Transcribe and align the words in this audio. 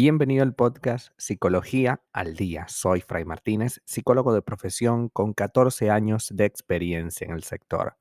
Bienvenido 0.00 0.44
al 0.44 0.54
podcast 0.54 1.08
Psicología 1.16 2.00
al 2.12 2.36
Día. 2.36 2.66
Soy 2.68 3.00
Fray 3.00 3.24
Martínez, 3.24 3.82
psicólogo 3.84 4.32
de 4.32 4.42
profesión 4.42 5.08
con 5.08 5.32
14 5.32 5.90
años 5.90 6.28
de 6.32 6.44
experiencia 6.44 7.24
en 7.24 7.32
el 7.32 7.42
sector. 7.42 7.96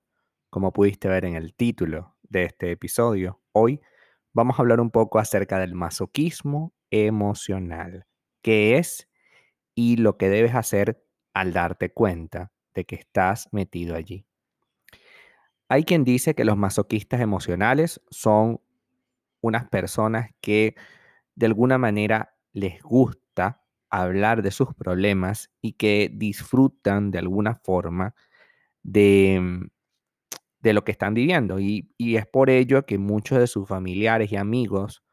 Como 0.51 0.71
pudiste 0.71 1.07
ver 1.07 1.25
en 1.25 1.33
el 1.33 1.55
título 1.55 2.15
de 2.21 2.43
este 2.43 2.69
episodio, 2.69 3.41
hoy 3.51 3.81
vamos 4.31 4.59
a 4.59 4.61
hablar 4.61 4.79
un 4.79 4.91
poco 4.91 5.17
acerca 5.17 5.57
del 5.57 5.73
masoquismo 5.73 6.71
emocional, 6.91 8.05
qué 8.43 8.77
es 8.77 9.09
y 9.73 9.95
lo 9.95 10.17
que 10.17 10.29
debes 10.29 10.53
hacer 10.53 11.03
al 11.33 11.51
darte 11.51 11.91
cuenta 11.91 12.51
de 12.75 12.85
que 12.85 12.93
estás 12.93 13.49
metido 13.51 13.95
allí. 13.95 14.23
Hay 15.67 15.83
quien 15.83 16.03
dice 16.03 16.35
que 16.35 16.45
los 16.45 16.57
masoquistas 16.57 17.21
emocionales 17.21 18.01
son 18.11 18.61
unas 19.41 19.67
personas 19.67 20.29
que 20.41 20.75
de 21.37 21.47
alguna 21.47 21.79
manera 21.79 22.35
les 22.53 22.81
gusta 22.83 23.63
hablar 23.91 24.43
de 24.43 24.51
sus 24.51 24.73
problemas 24.75 25.51
y 25.61 25.73
que 25.75 26.11
disfrutan 26.13 27.11
de 27.11 27.19
alguna 27.19 27.55
forma 27.55 28.15
de, 28.83 29.39
mm, 29.41 29.67
de 30.61 30.73
lo 30.73 30.83
que 30.83 30.91
están 30.91 31.13
viviendo. 31.13 31.59
Y, 31.59 31.89
y 31.97 32.15
es 32.17 32.25
por 32.27 32.49
ello 32.49 32.85
que 32.85 32.97
muchos 32.97 33.39
de 33.39 33.47
sus 33.47 33.67
familiares 33.67 34.31
y 34.31 34.37
amigos 34.37 35.03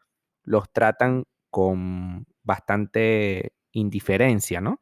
los 0.45 0.73
tratan 0.73 1.25
con 1.51 2.27
bastante 2.45 3.55
indiferencia, 3.73 4.61
¿no? 4.61 4.79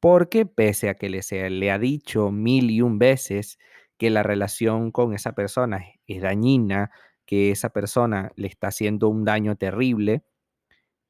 Porque 0.00 0.46
pese 0.46 0.88
a 0.90 0.94
que 0.94 1.08
le, 1.10 1.22
se 1.22 1.48
le 1.50 1.70
ha 1.70 1.78
dicho 1.78 2.30
mil 2.32 2.70
y 2.70 2.82
un 2.82 2.98
veces 2.98 3.58
que 3.98 4.10
la 4.10 4.22
relación 4.22 4.90
con 4.92 5.14
esa 5.14 5.32
persona 5.34 5.84
es 6.06 6.22
dañina, 6.22 6.90
que 7.26 7.50
esa 7.52 7.70
persona 7.70 8.32
le 8.36 8.48
está 8.48 8.68
haciendo 8.68 9.08
un 9.08 9.24
daño 9.24 9.56
terrible, 9.56 10.24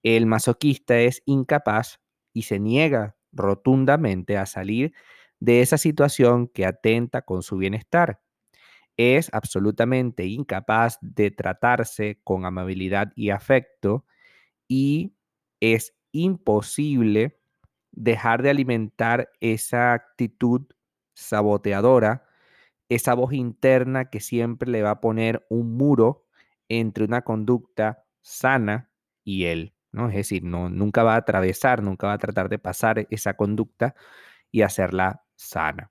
el 0.03 0.27
masoquista 0.27 0.99
es 1.01 1.23
incapaz 1.27 2.01
y 2.33 2.43
se 2.43 2.59
niega 2.61 3.17
rotundamente 3.33 4.37
a 4.39 4.47
salir 4.47 4.95
de 5.41 5.61
esa 5.63 5.79
situación 5.79 6.49
que 6.49 6.67
atenta 6.67 7.23
con 7.23 7.43
su 7.43 7.57
bienestar. 7.57 8.21
Es 8.97 9.31
absolutamente 9.33 10.27
incapaz 10.27 10.99
de 11.01 11.31
tratarse 11.31 12.21
con 12.25 12.45
amabilidad 12.45 13.13
y 13.17 13.31
afecto 13.31 14.05
y 14.69 15.15
es 15.61 15.95
imposible 16.13 17.41
dejar 17.93 18.43
de 18.43 18.51
alimentar 18.51 19.31
esa 19.41 19.93
actitud 19.95 20.63
saboteadora, 21.15 22.27
esa 22.89 23.15
voz 23.15 23.33
interna 23.35 24.11
que 24.11 24.21
siempre 24.21 24.71
le 24.71 24.83
va 24.83 24.93
a 24.93 25.01
poner 25.01 25.47
un 25.51 25.77
muro 25.77 26.27
entre 26.69 27.05
una 27.05 27.23
conducta 27.23 28.05
sana 28.23 28.91
y 29.25 29.45
él. 29.47 29.75
¿No? 29.93 30.09
Es 30.09 30.15
decir, 30.15 30.43
no, 30.43 30.69
nunca 30.69 31.03
va 31.03 31.15
a 31.15 31.19
atravesar, 31.19 31.83
nunca 31.83 32.07
va 32.09 32.15
a 32.15 32.19
tratar 32.19 32.49
de 32.49 32.59
pasar 32.59 33.07
esa 33.11 33.35
conducta 33.35 33.95
y 34.51 34.63
hacerla 34.63 35.25
sana. 35.37 35.91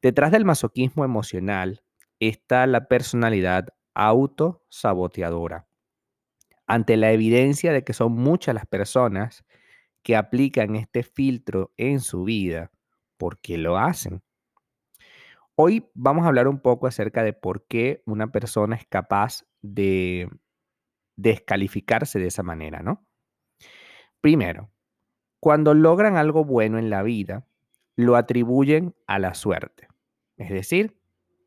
Detrás 0.00 0.32
del 0.32 0.44
masoquismo 0.44 1.04
emocional 1.04 1.82
está 2.18 2.66
la 2.66 2.88
personalidad 2.88 3.68
autosaboteadora. 3.94 5.66
Ante 6.66 6.96
la 6.96 7.12
evidencia 7.12 7.72
de 7.72 7.84
que 7.84 7.92
son 7.92 8.12
muchas 8.12 8.54
las 8.54 8.66
personas 8.66 9.44
que 10.02 10.16
aplican 10.16 10.76
este 10.76 11.02
filtro 11.02 11.72
en 11.76 12.00
su 12.00 12.24
vida, 12.24 12.70
¿por 13.16 13.38
qué 13.40 13.58
lo 13.58 13.78
hacen? 13.78 14.22
Hoy 15.54 15.90
vamos 15.94 16.24
a 16.24 16.28
hablar 16.28 16.48
un 16.48 16.60
poco 16.60 16.86
acerca 16.86 17.22
de 17.22 17.32
por 17.32 17.66
qué 17.66 18.02
una 18.06 18.32
persona 18.32 18.74
es 18.74 18.86
capaz 18.86 19.44
de 19.60 20.28
descalificarse 21.22 22.18
de 22.18 22.26
esa 22.26 22.42
manera, 22.42 22.82
¿no? 22.82 23.06
Primero, 24.20 24.70
cuando 25.40 25.74
logran 25.74 26.16
algo 26.16 26.44
bueno 26.44 26.78
en 26.78 26.90
la 26.90 27.02
vida, 27.02 27.46
lo 27.96 28.16
atribuyen 28.16 28.94
a 29.06 29.18
la 29.18 29.34
suerte, 29.34 29.88
es 30.36 30.50
decir, 30.50 30.98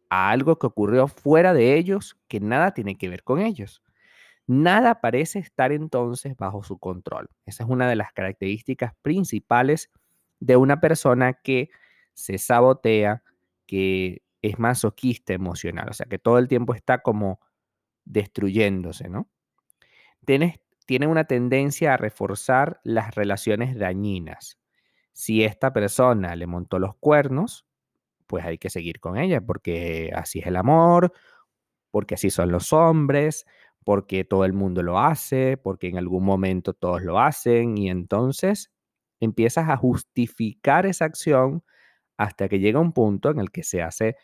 a 0.09 0.29
algo 0.29 0.57
que 0.59 0.67
ocurrió 0.67 1.07
fuera 1.07 1.53
de 1.53 1.75
ellos 1.77 2.17
que 2.27 2.39
nada 2.39 2.73
tiene 2.73 2.97
que 2.97 3.09
ver 3.09 3.23
con 3.23 3.39
ellos. 3.39 3.81
Nada 4.47 5.01
parece 5.01 5.39
estar 5.39 5.71
entonces 5.71 6.35
bajo 6.37 6.63
su 6.63 6.77
control. 6.77 7.29
Esa 7.45 7.63
es 7.63 7.69
una 7.69 7.89
de 7.89 7.95
las 7.95 8.13
características 8.13 8.93
principales 9.01 9.89
de 10.39 10.55
una 10.55 10.79
persona 10.79 11.33
que 11.33 11.69
se 12.13 12.37
sabotea, 12.37 13.23
que 13.65 14.21
es 14.41 14.59
masoquista 14.59 15.33
emocional, 15.33 15.89
o 15.89 15.93
sea, 15.93 16.05
que 16.05 16.19
todo 16.19 16.37
el 16.37 16.47
tiempo 16.47 16.75
está 16.75 17.01
como 17.01 17.39
destruyéndose, 18.05 19.09
¿no? 19.09 19.27
Tiene 20.25 21.07
una 21.07 21.25
tendencia 21.25 21.93
a 21.93 21.97
reforzar 21.97 22.79
las 22.83 23.15
relaciones 23.15 23.77
dañinas. 23.77 24.57
Si 25.13 25.43
esta 25.43 25.73
persona 25.73 26.35
le 26.35 26.47
montó 26.47 26.79
los 26.79 26.95
cuernos, 26.97 27.65
pues 28.27 28.45
hay 28.45 28.57
que 28.57 28.69
seguir 28.69 28.99
con 28.99 29.17
ella, 29.17 29.41
porque 29.41 30.11
así 30.15 30.39
es 30.39 30.47
el 30.47 30.57
amor, 30.57 31.13
porque 31.91 32.15
así 32.15 32.29
son 32.29 32.51
los 32.51 32.73
hombres, 32.73 33.45
porque 33.85 34.25
todo 34.25 34.45
el 34.45 34.53
mundo 34.53 34.83
lo 34.83 34.99
hace, 34.99 35.57
porque 35.57 35.87
en 35.89 35.97
algún 35.97 36.25
momento 36.25 36.73
todos 36.73 37.03
lo 37.03 37.19
hacen, 37.19 37.77
y 37.77 37.89
entonces 37.89 38.71
empiezas 39.19 39.69
a 39.69 39.77
justificar 39.77 40.85
esa 40.85 41.05
acción 41.05 41.63
hasta 42.17 42.49
que 42.49 42.59
llega 42.59 42.79
un 42.79 42.93
punto 42.93 43.29
en 43.31 43.39
el 43.39 43.51
que 43.51 43.63
se 43.63 43.81
hace 43.81 44.17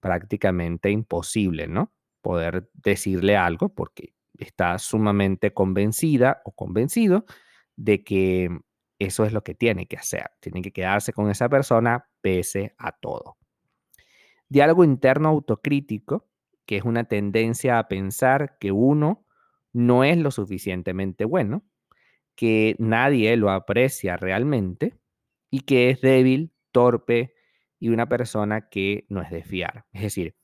prácticamente 0.00 0.90
imposible, 0.90 1.68
¿no? 1.68 1.92
Poder 2.22 2.70
decirle 2.74 3.36
algo 3.36 3.68
porque 3.74 4.14
está 4.38 4.78
sumamente 4.78 5.52
convencida 5.52 6.42
o 6.44 6.52
convencido 6.52 7.24
de 7.76 8.04
que 8.04 8.48
eso 8.98 9.24
es 9.24 9.32
lo 9.32 9.42
que 9.42 9.54
tiene 9.54 9.86
que 9.86 9.96
hacer. 9.96 10.30
Tiene 10.40 10.62
que 10.62 10.72
quedarse 10.72 11.12
con 11.12 11.30
esa 11.30 11.48
persona 11.48 12.08
pese 12.20 12.74
a 12.78 12.92
todo. 12.92 13.36
Diálogo 14.48 14.84
interno 14.84 15.30
autocrítico, 15.30 16.28
que 16.66 16.76
es 16.76 16.84
una 16.84 17.04
tendencia 17.04 17.78
a 17.78 17.88
pensar 17.88 18.58
que 18.60 18.70
uno 18.70 19.26
no 19.72 20.04
es 20.04 20.18
lo 20.18 20.30
suficientemente 20.30 21.24
bueno, 21.24 21.64
que 22.34 22.76
nadie 22.78 23.36
lo 23.36 23.50
aprecia 23.50 24.16
realmente 24.16 24.94
y 25.50 25.60
que 25.60 25.90
es 25.90 26.00
débil, 26.00 26.52
torpe 26.70 27.34
y 27.78 27.88
una 27.88 28.08
persona 28.08 28.68
que 28.68 29.06
no 29.08 29.22
es 29.22 29.30
de 29.30 29.42
fiar. 29.42 29.86
Es 29.92 30.02
decir, 30.02 30.36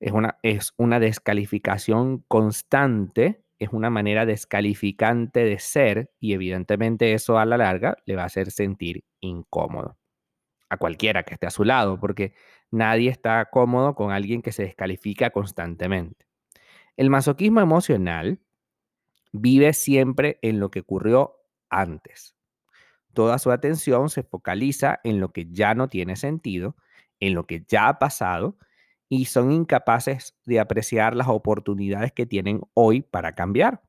es 0.00 0.12
una, 0.12 0.38
es 0.42 0.72
una 0.76 1.00
descalificación 1.00 2.24
constante, 2.28 3.44
es 3.58 3.70
una 3.72 3.90
manera 3.90 4.26
descalificante 4.26 5.44
de 5.44 5.58
ser 5.58 6.10
y 6.20 6.34
evidentemente 6.34 7.14
eso 7.14 7.38
a 7.38 7.46
la 7.46 7.56
larga 7.56 7.96
le 8.04 8.16
va 8.16 8.22
a 8.22 8.26
hacer 8.26 8.50
sentir 8.50 9.04
incómodo 9.20 9.96
a 10.68 10.76
cualquiera 10.76 11.22
que 11.22 11.34
esté 11.34 11.46
a 11.46 11.50
su 11.50 11.64
lado, 11.64 11.98
porque 11.98 12.34
nadie 12.70 13.10
está 13.10 13.44
cómodo 13.46 13.94
con 13.94 14.10
alguien 14.10 14.42
que 14.42 14.52
se 14.52 14.64
descalifica 14.64 15.30
constantemente. 15.30 16.26
El 16.96 17.10
masoquismo 17.10 17.60
emocional 17.60 18.40
vive 19.32 19.72
siempre 19.72 20.38
en 20.42 20.60
lo 20.60 20.70
que 20.70 20.80
ocurrió 20.80 21.36
antes. 21.68 22.36
Toda 23.14 23.38
su 23.38 23.50
atención 23.50 24.10
se 24.10 24.22
focaliza 24.22 25.00
en 25.04 25.20
lo 25.20 25.32
que 25.32 25.46
ya 25.50 25.74
no 25.74 25.88
tiene 25.88 26.16
sentido, 26.16 26.76
en 27.20 27.34
lo 27.34 27.46
que 27.46 27.64
ya 27.66 27.88
ha 27.88 27.98
pasado 27.98 28.58
y 29.14 29.26
son 29.26 29.52
incapaces 29.52 30.34
de 30.44 30.58
apreciar 30.58 31.14
las 31.14 31.28
oportunidades 31.28 32.12
que 32.12 32.26
tienen 32.26 32.60
hoy 32.74 33.02
para 33.02 33.34
cambiar. 33.34 33.82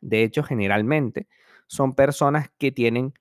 De 0.00 0.24
hecho, 0.24 0.42
generalmente 0.42 1.28
son 1.68 1.94
personas 1.94 2.50
que 2.58 2.72
tienen 2.72 3.14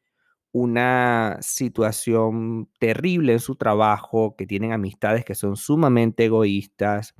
una 0.52 1.38
situación 1.42 2.70
terrible 2.80 3.34
en 3.34 3.40
su 3.40 3.56
trabajo, 3.56 4.36
que 4.36 4.48
tienen 4.48 4.74
amistades 4.74 5.24
que 5.24 5.36
son 5.36 5.56
sumamente 5.56 6.26
egoístas, 6.26 7.14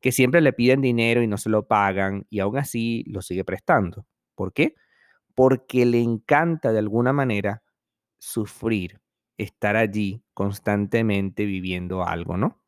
que 0.00 0.12
siempre 0.12 0.40
le 0.40 0.52
piden 0.52 0.82
dinero 0.82 1.22
y 1.22 1.28
no 1.28 1.38
se 1.38 1.48
lo 1.48 1.68
pagan 1.68 2.26
y 2.28 2.40
aún 2.40 2.58
así 2.58 3.04
lo 3.06 3.22
sigue 3.22 3.44
prestando. 3.44 4.06
¿Por 4.34 4.52
qué? 4.52 4.74
Porque 5.34 5.86
le 5.86 6.00
encanta 6.02 6.72
de 6.72 6.80
alguna 6.80 7.12
manera 7.12 7.62
sufrir, 8.18 9.00
estar 9.38 9.76
allí 9.76 10.24
constantemente 10.34 11.46
viviendo 11.46 12.04
algo, 12.04 12.36
¿no? 12.36 12.60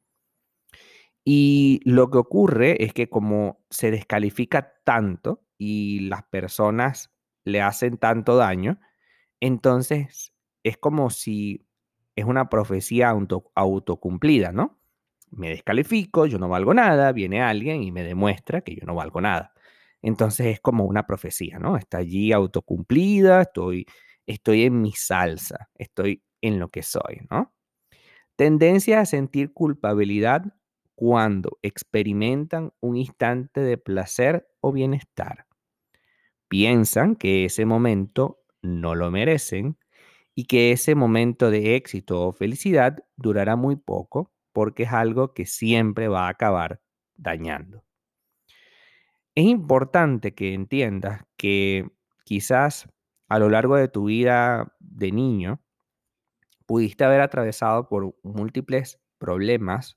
Y 1.31 1.83
lo 1.85 2.09
que 2.11 2.17
ocurre 2.17 2.83
es 2.83 2.95
que 2.95 3.11
como 3.11 3.63
se 3.69 3.91
descalifica 3.91 4.73
tanto 4.83 5.45
y 5.59 6.01
las 6.09 6.23
personas 6.23 7.13
le 7.45 7.61
hacen 7.61 7.99
tanto 7.99 8.37
daño, 8.39 8.81
entonces 9.39 10.33
es 10.65 10.79
como 10.79 11.11
si 11.11 11.67
es 12.17 12.25
una 12.25 12.49
profecía 12.49 13.11
autocumplida, 13.55 14.53
¿no? 14.53 14.81
Me 15.31 15.51
descalifico, 15.51 16.25
yo 16.25 16.39
no 16.39 16.49
valgo 16.49 16.73
nada, 16.73 17.13
viene 17.13 17.43
alguien 17.43 17.83
y 17.83 17.93
me 17.93 18.05
demuestra 18.05 18.63
que 18.63 18.75
yo 18.75 18.87
no 18.87 18.95
valgo 18.95 19.21
nada. 19.21 19.53
Entonces 20.01 20.47
es 20.47 20.61
como 20.61 20.85
una 20.87 21.07
profecía, 21.07 21.59
¿no? 21.59 21.77
Está 21.77 21.99
allí 21.99 22.33
autocumplida, 22.33 23.43
estoy, 23.43 23.85
estoy 24.27 24.63
en 24.65 24.81
mi 24.81 24.93
salsa, 24.93 25.69
estoy 25.75 26.23
en 26.41 26.59
lo 26.59 26.71
que 26.71 26.83
soy, 26.83 27.21
¿no? 27.31 27.53
Tendencia 28.37 29.01
a 29.01 29.07
sentir 29.07 29.53
culpabilidad 29.53 30.55
cuando 30.99 31.61
experimentan 31.63 32.73
un 32.81 32.97
instante 32.97 33.61
de 33.61 33.79
placer 33.79 34.49
o 34.61 34.73
bienestar. 34.73 35.47
Piensan 36.49 37.15
que 37.15 37.45
ese 37.45 37.67
momento 37.67 38.41
no 38.63 38.97
lo 38.97 39.09
merecen 39.13 39.79
y 40.35 40.47
que 40.47 40.73
ese 40.73 40.97
momento 40.97 41.53
de 41.53 41.77
éxito 41.77 42.27
o 42.27 42.33
felicidad 42.33 42.97
durará 43.15 43.55
muy 43.55 43.77
poco 43.77 44.33
porque 44.53 44.83
es 44.83 44.93
algo 44.93 45.35
que 45.35 45.47
siempre 45.47 46.09
va 46.09 46.27
a 46.27 46.31
acabar 46.31 46.81
dañando. 47.15 47.85
Es 49.37 49.45
importante 49.45 50.35
que 50.35 50.53
entiendas 50.53 51.23
que 51.37 51.89
quizás 52.25 52.89
a 53.29 53.39
lo 53.39 53.51
largo 53.51 53.77
de 53.77 53.87
tu 53.87 54.07
vida 54.07 54.75
de 54.81 55.13
niño 55.13 55.63
pudiste 56.67 57.05
haber 57.05 57.21
atravesado 57.21 57.89
por 57.89 58.17
múltiples 58.25 58.99
problemas 59.19 59.97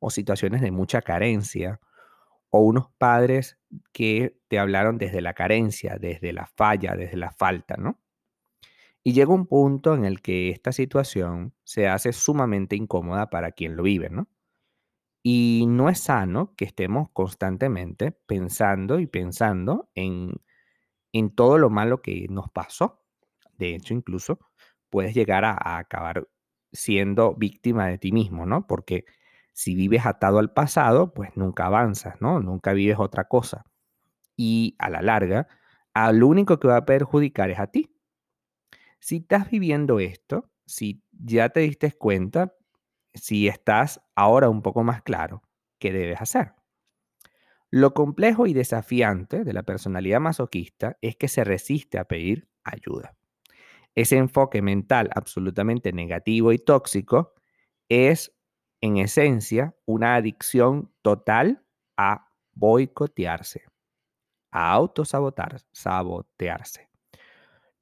o 0.00 0.10
situaciones 0.10 0.60
de 0.62 0.72
mucha 0.72 1.02
carencia 1.02 1.80
o 2.50 2.60
unos 2.60 2.90
padres 2.98 3.58
que 3.92 4.36
te 4.48 4.58
hablaron 4.58 4.98
desde 4.98 5.20
la 5.20 5.34
carencia, 5.34 5.96
desde 6.00 6.32
la 6.32 6.46
falla, 6.46 6.96
desde 6.96 7.16
la 7.16 7.30
falta, 7.30 7.76
¿no? 7.76 8.00
Y 9.02 9.12
llega 9.14 9.32
un 9.32 9.46
punto 9.46 9.94
en 9.94 10.04
el 10.04 10.20
que 10.20 10.50
esta 10.50 10.72
situación 10.72 11.54
se 11.64 11.88
hace 11.88 12.12
sumamente 12.12 12.76
incómoda 12.76 13.30
para 13.30 13.52
quien 13.52 13.76
lo 13.76 13.82
vive, 13.84 14.10
¿no? 14.10 14.28
Y 15.22 15.66
no 15.68 15.88
es 15.88 16.00
sano 16.00 16.54
que 16.56 16.64
estemos 16.64 17.10
constantemente 17.12 18.12
pensando 18.12 18.98
y 19.00 19.06
pensando 19.06 19.90
en, 19.94 20.32
en 21.12 21.30
todo 21.30 21.58
lo 21.58 21.70
malo 21.70 22.02
que 22.02 22.26
nos 22.30 22.50
pasó. 22.50 23.04
De 23.58 23.74
hecho, 23.74 23.94
incluso 23.94 24.38
puedes 24.90 25.14
llegar 25.14 25.44
a, 25.44 25.52
a 25.52 25.78
acabar 25.78 26.28
siendo 26.72 27.34
víctima 27.34 27.86
de 27.88 27.98
ti 27.98 28.12
mismo, 28.12 28.46
¿no? 28.46 28.66
Porque 28.66 29.04
si 29.52 29.74
vives 29.74 30.06
atado 30.06 30.38
al 30.38 30.52
pasado, 30.52 31.12
pues 31.14 31.36
nunca 31.36 31.66
avanzas, 31.66 32.20
¿no? 32.20 32.40
Nunca 32.40 32.72
vives 32.72 32.98
otra 32.98 33.24
cosa. 33.28 33.64
Y 34.36 34.76
a 34.78 34.90
la 34.90 35.02
larga, 35.02 35.48
al 35.94 36.22
único 36.22 36.58
que 36.60 36.68
va 36.68 36.78
a 36.78 36.86
perjudicar 36.86 37.50
es 37.50 37.58
a 37.58 37.68
ti. 37.68 37.94
Si 39.00 39.16
estás 39.18 39.50
viviendo 39.50 39.98
esto, 40.00 40.50
si 40.66 41.02
ya 41.12 41.48
te 41.50 41.60
diste 41.60 41.92
cuenta, 41.92 42.54
si 43.14 43.48
estás 43.48 44.00
ahora 44.14 44.48
un 44.48 44.62
poco 44.62 44.84
más 44.84 45.02
claro, 45.02 45.42
¿qué 45.78 45.92
debes 45.92 46.20
hacer? 46.20 46.54
Lo 47.70 47.94
complejo 47.94 48.46
y 48.46 48.52
desafiante 48.52 49.44
de 49.44 49.52
la 49.52 49.62
personalidad 49.62 50.20
masoquista 50.20 50.98
es 51.00 51.16
que 51.16 51.28
se 51.28 51.44
resiste 51.44 51.98
a 51.98 52.04
pedir 52.04 52.48
ayuda. 52.64 53.16
Ese 53.94 54.16
enfoque 54.16 54.62
mental 54.62 55.10
absolutamente 55.14 55.92
negativo 55.92 56.52
y 56.52 56.58
tóxico 56.58 57.34
es, 57.88 58.32
en 58.80 58.96
esencia, 58.96 59.74
una 59.86 60.14
adicción 60.14 60.90
total 61.02 61.62
a 61.96 62.28
boicotearse, 62.54 63.64
a 64.50 64.72
autosabotearse. 64.72 66.88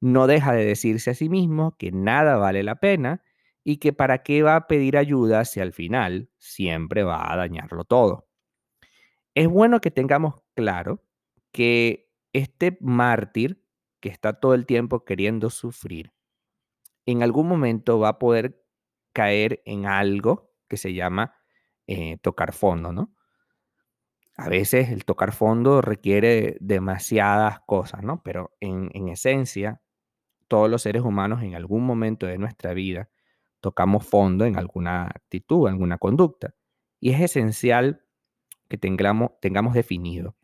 No 0.01 0.27
deja 0.27 0.53
de 0.53 0.65
decirse 0.65 1.11
a 1.11 1.13
sí 1.13 1.29
mismo 1.29 1.75
que 1.77 1.91
nada 1.91 2.37
vale 2.37 2.63
la 2.63 2.75
pena 2.75 3.23
y 3.63 3.77
que 3.77 3.93
para 3.93 4.23
qué 4.23 4.43
va 4.43 4.55
a 4.55 4.67
pedir 4.67 4.97
ayuda 4.97 5.45
si 5.45 5.59
al 5.59 5.73
final 5.73 6.29
siempre 6.37 7.03
va 7.03 7.31
a 7.31 7.35
dañarlo 7.35 7.83
todo. 7.83 8.27
Es 9.35 9.47
bueno 9.47 9.81
que 9.81 9.91
tengamos 9.91 10.35
claro 10.55 11.03
que 11.51 12.11
este 12.33 12.77
mártir 12.81 13.63
que 13.99 14.09
está 14.09 14.39
todo 14.39 14.53
el 14.53 14.65
tiempo 14.65 15.03
queriendo 15.03 15.49
sufrir, 15.49 16.13
en 17.05 17.23
algún 17.23 17.47
momento 17.47 17.99
va 17.99 18.09
a 18.09 18.19
poder 18.19 18.63
caer 19.13 19.61
en 19.65 19.85
algo 19.85 20.48
que 20.69 20.77
se 20.77 20.93
llama 20.93 21.35
eh, 21.87 22.17
tocar 22.21 22.53
fondo, 22.53 22.93
¿no? 22.93 23.13
A 24.37 24.47
veces 24.47 24.89
el 24.89 25.03
tocar 25.03 25.33
fondo 25.33 25.81
requiere 25.81 26.55
demasiadas 26.61 27.59
cosas, 27.65 28.03
¿no? 28.03 28.23
Pero 28.23 28.55
en, 28.61 28.89
en 28.93 29.09
esencia, 29.09 29.81
todos 30.47 30.69
los 30.69 30.81
seres 30.81 31.03
humanos 31.03 31.43
en 31.43 31.55
algún 31.55 31.85
momento 31.85 32.25
de 32.25 32.37
nuestra 32.37 32.73
vida 32.73 33.09
tocamos 33.59 34.05
fondo 34.05 34.45
en 34.45 34.57
alguna 34.57 35.07
actitud, 35.07 35.67
en 35.67 35.73
alguna 35.73 35.97
conducta. 35.97 36.55
Y 36.99 37.11
es 37.11 37.21
esencial 37.21 38.05
que 38.69 38.77
tengamos, 38.77 39.31
definido 39.73 40.35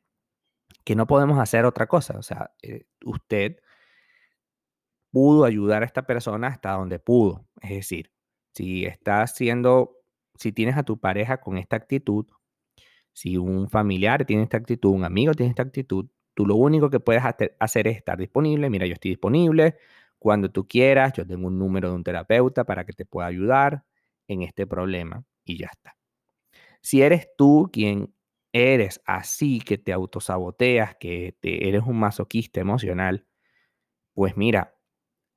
que 0.84 0.96
no 0.96 1.08
podemos 1.08 1.40
hacer 1.40 1.66
otra 1.66 1.88
cosa. 1.88 2.18
O 2.18 2.24
sea, 2.24 2.52
eh, 2.62 2.86
usted 3.06 3.58
pudo 5.12 5.46
ayudar 5.46 5.84
a 5.84 5.86
esta 5.86 6.06
persona 6.06 6.48
hasta 6.48 6.72
donde 6.72 7.00
pudo. 7.00 7.48
Es 7.62 7.70
decir, 7.72 8.12
si 8.54 8.86
estás 8.86 9.32
haciendo, 9.32 9.95
si 10.38 10.52
tienes 10.52 10.78
a 10.78 10.84
tu 10.84 11.00
pareja 11.00 11.42
con 11.42 11.58
esta 11.58 11.76
actitud, 11.76 12.26
si 13.14 13.38
un 13.38 13.70
familiar 13.70 14.26
tiene 14.26 14.44
esta 14.44 14.58
actitud, 14.58 14.92
un 14.92 15.06
amigo 15.06 15.34
tiene 15.34 15.52
esta 15.52 15.64
actitud, 15.64 16.08
tú 16.34 16.46
lo 16.46 16.56
único 16.56 16.90
que 16.90 17.00
puedes 17.00 17.24
hacer 17.24 17.88
es 17.88 17.98
estar 17.98 18.18
disponible. 18.18 18.70
Mira, 18.70 18.86
yo 18.86 18.94
estoy 18.94 19.12
disponible 19.12 19.78
cuando 20.20 20.52
tú 20.52 20.68
quieras. 20.68 21.14
Yo 21.14 21.26
tengo 21.26 21.48
un 21.48 21.58
número 21.58 21.90
de 21.90 21.96
un 21.96 22.04
terapeuta 22.04 22.66
para 22.66 22.86
que 22.86 22.94
te 22.94 23.06
pueda 23.06 23.28
ayudar 23.28 23.86
en 24.28 24.42
este 24.42 24.68
problema 24.68 25.24
y 25.46 25.58
ya 25.58 25.68
está. 25.68 25.96
Si 26.82 27.02
eres 27.02 27.30
tú 27.38 27.70
quien 27.72 28.14
eres 28.54 29.02
así, 29.06 29.60
que 29.60 29.78
te 29.78 29.94
autosaboteas, 29.94 30.96
que 30.96 31.38
te, 31.42 31.68
eres 31.68 31.84
un 31.84 32.00
masoquista 32.00 32.62
emocional, 32.62 33.26
pues 34.14 34.38
mira, 34.38 34.76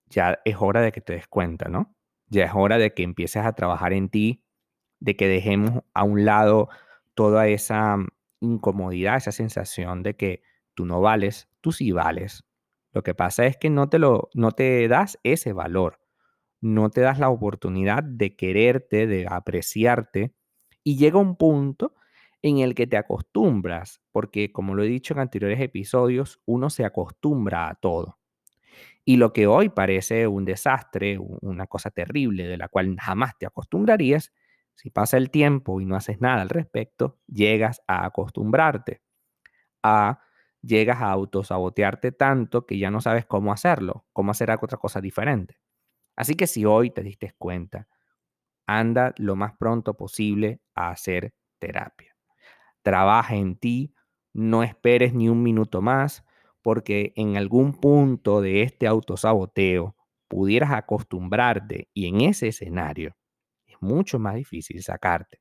ya 0.06 0.40
es 0.44 0.56
hora 0.60 0.82
de 0.82 0.92
que 0.92 1.00
te 1.00 1.14
des 1.14 1.28
cuenta, 1.28 1.68
¿no? 1.68 1.94
Ya 2.28 2.44
es 2.44 2.52
hora 2.54 2.78
de 2.78 2.94
que 2.94 3.02
empieces 3.02 3.44
a 3.44 3.54
trabajar 3.54 3.92
en 3.92 4.08
ti, 4.08 4.44
de 5.00 5.16
que 5.16 5.28
dejemos 5.28 5.82
a 5.94 6.04
un 6.04 6.24
lado 6.24 6.68
toda 7.14 7.48
esa 7.48 7.96
incomodidad, 8.40 9.16
esa 9.16 9.32
sensación 9.32 10.02
de 10.02 10.16
que 10.16 10.42
tú 10.74 10.86
no 10.86 11.00
vales, 11.00 11.48
tú 11.60 11.72
sí 11.72 11.92
vales. 11.92 12.44
Lo 12.92 13.02
que 13.02 13.14
pasa 13.14 13.46
es 13.46 13.56
que 13.56 13.70
no 13.70 13.88
te 13.88 13.98
lo 13.98 14.30
no 14.34 14.52
te 14.52 14.88
das 14.88 15.18
ese 15.22 15.52
valor. 15.52 16.00
No 16.60 16.90
te 16.90 17.00
das 17.00 17.18
la 17.18 17.28
oportunidad 17.28 18.02
de 18.02 18.34
quererte, 18.36 19.06
de 19.06 19.26
apreciarte 19.28 20.34
y 20.82 20.96
llega 20.96 21.18
un 21.18 21.36
punto 21.36 21.94
en 22.42 22.58
el 22.58 22.74
que 22.74 22.86
te 22.86 22.96
acostumbras, 22.96 24.00
porque 24.12 24.52
como 24.52 24.74
lo 24.74 24.82
he 24.82 24.88
dicho 24.88 25.14
en 25.14 25.20
anteriores 25.20 25.60
episodios, 25.60 26.40
uno 26.46 26.70
se 26.70 26.84
acostumbra 26.84 27.68
a 27.68 27.74
todo. 27.74 28.18
Y 29.04 29.16
lo 29.16 29.32
que 29.32 29.46
hoy 29.46 29.70
parece 29.70 30.26
un 30.26 30.44
desastre, 30.44 31.18
una 31.18 31.66
cosa 31.66 31.90
terrible 31.90 32.46
de 32.46 32.56
la 32.56 32.68
cual 32.68 32.96
jamás 33.00 33.38
te 33.38 33.46
acostumbrarías, 33.46 34.32
si 34.78 34.90
pasa 34.90 35.16
el 35.16 35.30
tiempo 35.30 35.80
y 35.80 35.86
no 35.86 35.96
haces 35.96 36.20
nada 36.20 36.40
al 36.40 36.50
respecto, 36.50 37.18
llegas 37.26 37.82
a 37.88 38.06
acostumbrarte, 38.06 39.02
a 39.82 40.20
llegas 40.62 41.02
a 41.02 41.10
autosabotearte 41.10 42.12
tanto 42.12 42.64
que 42.64 42.78
ya 42.78 42.88
no 42.88 43.00
sabes 43.00 43.26
cómo 43.26 43.52
hacerlo, 43.52 44.06
cómo 44.12 44.30
hacer 44.30 44.52
otra 44.52 44.78
cosa 44.78 45.00
diferente. 45.00 45.58
Así 46.14 46.34
que 46.34 46.46
si 46.46 46.64
hoy 46.64 46.90
te 46.90 47.02
diste 47.02 47.34
cuenta, 47.38 47.88
anda 48.68 49.14
lo 49.18 49.34
más 49.34 49.56
pronto 49.58 49.96
posible 49.96 50.60
a 50.76 50.90
hacer 50.90 51.34
terapia. 51.58 52.16
Trabaja 52.82 53.34
en 53.34 53.56
ti, 53.56 53.96
no 54.32 54.62
esperes 54.62 55.12
ni 55.12 55.28
un 55.28 55.42
minuto 55.42 55.82
más, 55.82 56.24
porque 56.62 57.12
en 57.16 57.36
algún 57.36 57.72
punto 57.72 58.40
de 58.40 58.62
este 58.62 58.86
autosaboteo 58.86 59.96
pudieras 60.28 60.70
acostumbrarte 60.70 61.88
y 61.94 62.06
en 62.06 62.20
ese 62.20 62.46
escenario 62.46 63.08
es 63.08 63.27
mucho 63.80 64.18
más 64.18 64.34
difícil 64.34 64.82
sacarte. 64.82 65.40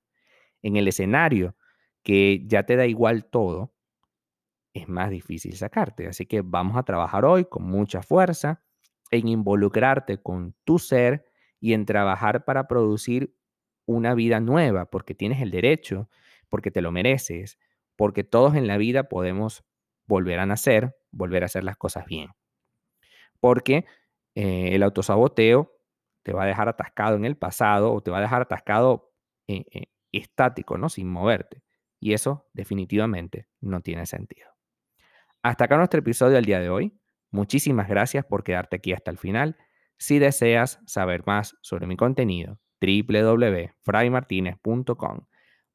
En 0.62 0.76
el 0.76 0.88
escenario 0.88 1.56
que 2.04 2.44
ya 2.46 2.64
te 2.64 2.76
da 2.76 2.86
igual 2.86 3.26
todo, 3.26 3.74
es 4.74 4.88
más 4.88 5.10
difícil 5.10 5.56
sacarte. 5.56 6.08
Así 6.08 6.26
que 6.26 6.42
vamos 6.42 6.78
a 6.78 6.84
trabajar 6.84 7.26
hoy 7.26 7.46
con 7.46 7.64
mucha 7.64 8.02
fuerza 8.02 8.64
en 9.12 9.28
involucrarte 9.28 10.22
con 10.22 10.56
tu 10.64 10.80
ser 10.80 11.26
y 11.60 11.74
en 11.74 11.86
trabajar 11.86 12.46
para 12.46 12.68
producir 12.68 13.36
una 13.86 14.14
vida 14.14 14.40
nueva, 14.40 14.86
porque 14.86 15.16
tienes 15.16 15.42
el 15.42 15.52
derecho, 15.52 16.10
porque 16.50 16.72
te 16.72 16.82
lo 16.82 16.92
mereces, 16.92 17.58
porque 17.96 18.24
todos 18.24 18.56
en 18.56 18.68
la 18.68 18.78
vida 18.78 19.10
podemos 19.10 19.64
volver 20.06 20.40
a 20.40 20.46
nacer, 20.46 20.96
volver 21.12 21.44
a 21.44 21.48
hacer 21.48 21.64
las 21.64 21.78
cosas 21.78 22.06
bien. 22.06 22.30
Porque 23.40 23.86
eh, 24.36 24.76
el 24.76 24.84
autosaboteo 24.84 25.77
te 26.28 26.34
va 26.34 26.44
a 26.44 26.46
dejar 26.46 26.68
atascado 26.68 27.16
en 27.16 27.24
el 27.24 27.38
pasado 27.38 27.94
o 27.94 28.02
te 28.02 28.12
va 28.12 28.18
a 28.18 28.22
dejar 28.22 28.42
atascado 28.42 29.14
estático, 30.12 30.78
¿no? 30.78 30.90
Sin 30.90 31.08
moverte. 31.08 31.64
Y 32.02 32.12
eso 32.12 32.50
definitivamente 32.52 33.48
no 33.62 33.80
tiene 33.80 34.06
sentido. 34.06 34.50
Hasta 35.42 35.64
acá 35.64 35.78
nuestro 35.78 36.02
episodio 36.02 36.36
del 36.36 36.44
día 36.44 36.60
de 36.60 36.70
hoy. 36.70 37.00
Muchísimas 37.32 37.88
gracias 37.88 38.26
por 38.26 38.44
quedarte 38.44 38.76
aquí 38.76 38.92
hasta 38.92 39.10
el 39.10 39.18
final. 39.18 39.56
Si 39.98 40.20
deseas 40.20 40.82
saber 40.86 41.24
más 41.26 41.56
sobre 41.62 41.88
mi 41.88 41.96
contenido, 41.96 42.60
www.fraymartinez.com. 42.82 45.28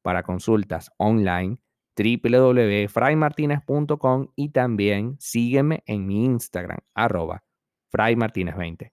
Para 0.03 0.21
consultas 0.21 0.91
online, 0.97 1.57
www.fraymartinez.com 1.97 4.27
y 4.35 4.49
también 4.49 5.15
sígueme 5.19 5.81
en 5.87 6.05
mi 6.05 6.25
Instagram, 6.25 6.77
arroba 6.93 7.43
fraymartinez20. 7.91 8.92